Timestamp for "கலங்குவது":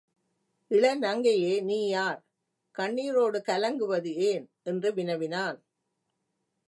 3.41-4.13